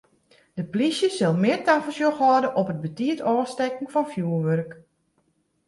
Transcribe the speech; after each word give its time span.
De 0.57 0.63
polysje 0.71 1.09
sil 1.17 1.35
mear 1.43 1.61
tafersjoch 1.65 2.19
hâlde 2.25 2.49
op 2.59 2.67
it 2.71 2.77
te 2.79 2.83
betiid 2.85 3.19
ôfstekken 3.31 3.91
fan 3.93 4.09
fjurwurk. 4.11 4.71